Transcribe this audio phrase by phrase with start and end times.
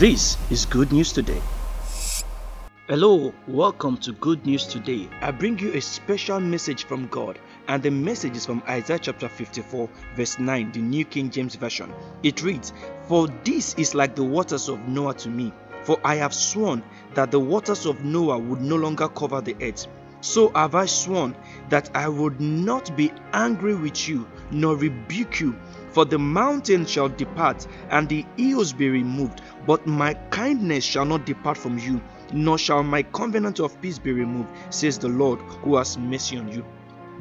[0.00, 1.42] This is Good News Today.
[2.88, 5.10] Hello, welcome to Good News Today.
[5.20, 7.38] I bring you a special message from God,
[7.68, 11.92] and the message is from Isaiah chapter 54, verse 9, the New King James Version.
[12.22, 12.72] It reads,
[13.08, 15.52] For this is like the waters of Noah to me,
[15.82, 16.82] for I have sworn
[17.12, 19.86] that the waters of Noah would no longer cover the earth.
[20.20, 21.34] So have I sworn
[21.70, 25.54] that I would not be angry with you, nor rebuke you.
[25.92, 31.26] For the mountains shall depart, and the hills be removed, but my kindness shall not
[31.26, 32.00] depart from you,
[32.32, 36.48] nor shall my covenant of peace be removed, says the Lord who has mercy on
[36.48, 36.64] you.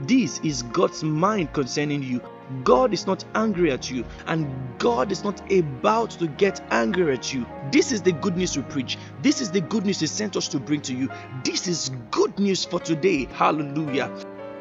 [0.07, 2.21] This is God's mind concerning you.
[2.63, 4.47] God is not angry at you, and
[4.79, 7.45] God is not about to get angry at you.
[7.71, 8.97] This is the good news we preach.
[9.21, 11.09] This is the good news He sent us to bring to you.
[11.43, 13.25] This is good news for today.
[13.25, 14.09] Hallelujah.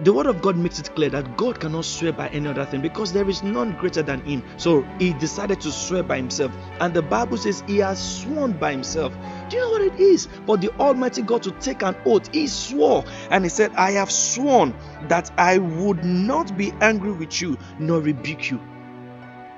[0.01, 2.81] The word of God makes it clear that God cannot swear by any other thing
[2.81, 4.45] because there is none greater than Him.
[4.57, 8.71] So He decided to swear by Himself, and the Bible says He has sworn by
[8.71, 9.13] Himself.
[9.49, 12.33] Do you know what it is for the Almighty God to take an oath?
[12.33, 14.73] He swore and He said, I have sworn
[15.09, 18.61] that I would not be angry with you nor rebuke you.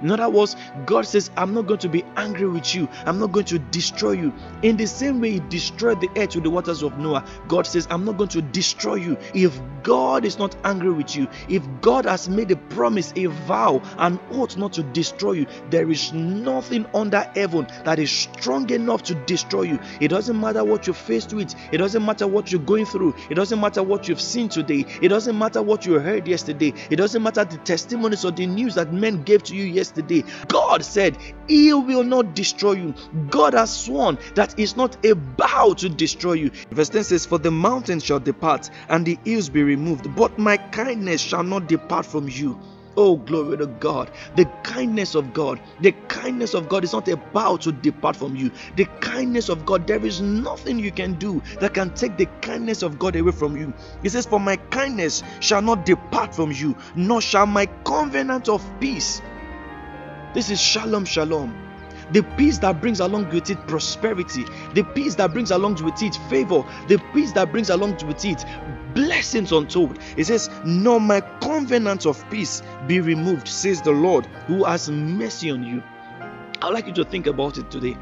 [0.03, 0.57] In other words,
[0.87, 2.89] God says, I'm not going to be angry with you.
[3.07, 4.33] I'm not going to destroy you.
[4.63, 7.87] In the same way He destroyed the earth with the waters of Noah, God says,
[7.91, 9.17] I'm not going to destroy you.
[9.35, 13.83] If God is not angry with you, if God has made a promise, a vow,
[13.99, 19.03] an oath not to destroy you, there is nothing under heaven that is strong enough
[19.05, 19.79] to destroy you.
[20.01, 23.35] It doesn't matter what you're faced with, it doesn't matter what you're going through, it
[23.35, 27.23] doesn't matter what you've seen today, it doesn't matter what you heard yesterday, it doesn't
[27.23, 30.25] matter the testimonies or the news that men gave to you yesterday yesterday.
[30.49, 31.17] God said,
[31.49, 32.95] He will not destroy you.
[33.29, 36.51] God has sworn that He's not about to destroy you.
[36.71, 40.57] Verse 10 says, For the mountains shall depart and the hills be removed, but my
[40.57, 42.59] kindness shall not depart from you.
[42.97, 44.11] Oh, glory to God.
[44.35, 48.51] The kindness of God, the kindness of God is not about to depart from you.
[48.77, 52.83] The kindness of God, there is nothing you can do that can take the kindness
[52.83, 53.73] of God away from you.
[54.03, 58.63] He says, For my kindness shall not depart from you, nor shall my covenant of
[58.81, 59.23] peace
[60.35, 61.67] this is shalom, shalom.
[62.13, 66.17] The peace that brings along with it prosperity, the peace that brings along with it
[66.29, 68.45] favor, the peace that brings along with it
[68.95, 69.99] blessings untold.
[70.17, 75.51] It says, Nor my covenant of peace be removed, says the Lord who has mercy
[75.51, 75.83] on you.
[76.63, 77.97] I'd like you to think about it today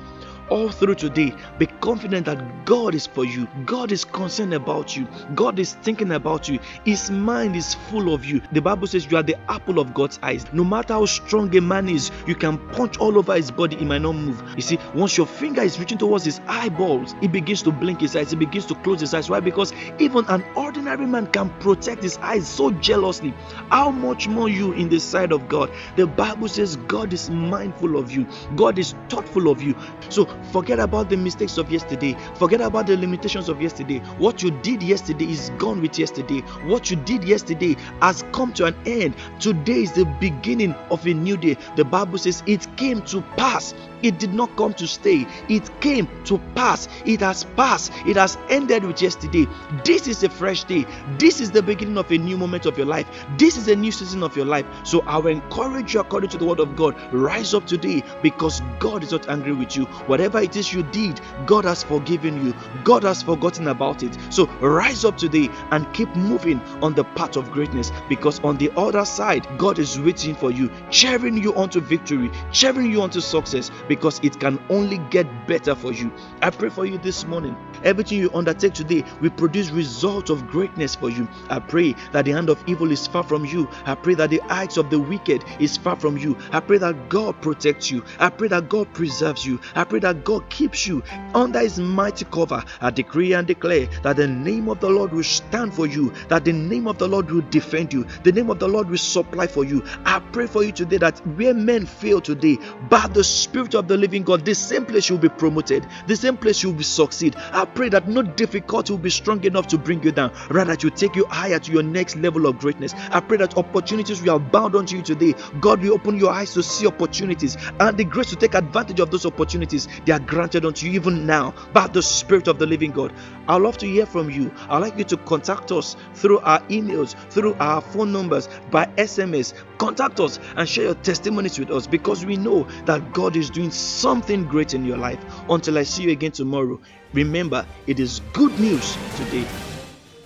[0.51, 3.49] all through today, be confident that God is for you.
[3.65, 5.07] God is concerned about you.
[5.35, 6.59] God is thinking about you.
[6.85, 8.41] His mind is full of you.
[8.53, 10.45] The Bible says you are the apple of God's eyes.
[10.53, 13.85] No matter how strong a man is, you can punch all over his body, he
[13.85, 14.43] might not move.
[14.57, 18.17] You see, once your finger is reaching towards his eyeballs, he begins to blink his
[18.17, 19.29] eyes, he begins to close his eyes.
[19.31, 19.41] Why?
[19.41, 23.35] Because even an ordinary man can protect his eyes so jealously.
[23.71, 25.71] How much more you in the sight of God?
[25.97, 28.27] The Bible says God is mindful of you,
[28.57, 29.77] God is thoughtful of you.
[30.09, 32.17] So Forget about the mistakes of yesterday.
[32.35, 33.99] Forget about the limitations of yesterday.
[34.19, 36.41] What you did yesterday is gone with yesterday.
[36.67, 39.15] What you did yesterday has come to an end.
[39.41, 41.57] Today is the beginning of a new day.
[41.77, 46.09] The Bible says it came to pass it did not come to stay, it came
[46.25, 46.89] to pass.
[47.05, 49.47] It has passed, it has ended with yesterday.
[49.85, 50.87] This is a fresh day.
[51.19, 53.07] This is the beginning of a new moment of your life.
[53.37, 54.67] This is a new season of your life.
[54.85, 58.63] So I will encourage you, according to the word of God, rise up today because
[58.79, 59.85] God is not angry with you.
[60.07, 62.55] Whatever it is you did, God has forgiven you,
[62.85, 64.17] God has forgotten about it.
[64.31, 68.71] So rise up today and keep moving on the path of greatness because on the
[68.77, 73.71] other side, God is waiting for you, cheering you onto victory, cheering you onto success
[73.89, 76.13] because it can only get better for you.
[76.43, 77.57] I pray for you this morning.
[77.85, 81.29] Everything you undertake today will produce results of greatness for you.
[81.49, 83.69] I pray that the hand of evil is far from you.
[83.87, 86.37] I pray that the eyes of the wicked is far from you.
[86.53, 88.05] I pray that God protects you.
[88.19, 89.61] I pray that God preserves you.
[89.75, 91.03] I pray that God keeps you
[91.35, 92.63] under his mighty cover.
[92.81, 96.45] I decree and declare that the name of the Lord will stand for you, that
[96.45, 99.47] the name of the Lord will defend you, the name of the Lord will supply
[99.47, 99.85] for you.
[100.05, 102.59] I pray for you today that where men fail today,
[102.89, 106.37] by the Spirit of the living God, the same place you'll be promoted, the same
[106.37, 107.37] place you'll be succeed.
[107.53, 110.91] I pray that no difficulty will be strong enough to bring you down, rather, to
[110.91, 112.95] take you higher to your next level of greatness.
[113.11, 115.35] I pray that opportunities will abound unto you today.
[115.61, 119.11] God will open your eyes to see opportunities and the grace to take advantage of
[119.11, 119.89] those opportunities.
[120.05, 123.13] They are granted unto you even now by the Spirit of the living God.
[123.47, 124.53] I'd love to hear from you.
[124.69, 129.55] I'd like you to contact us through our emails, through our phone numbers, by SMS.
[129.79, 133.68] Contact us and share your testimonies with us because we know that God is doing
[133.73, 135.25] something great in your life.
[135.49, 136.81] Until I see you again tomorrow,
[137.13, 139.49] remember it is good news today.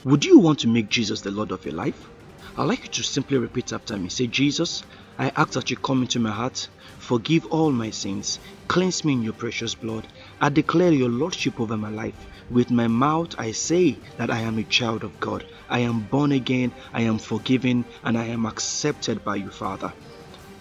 [0.04, 2.08] Would you want to make Jesus the Lord of your life?
[2.56, 4.08] I'd like you to simply repeat after me.
[4.08, 4.82] Say, Jesus,
[5.18, 6.68] I ask that you come into my heart,
[6.98, 10.08] forgive all my sins, cleanse me in your precious blood.
[10.40, 12.26] I declare your Lordship over my life.
[12.50, 15.44] With my mouth, I say that I am a child of God.
[15.70, 19.92] I am born again, I am forgiven, and I am accepted by you, Father.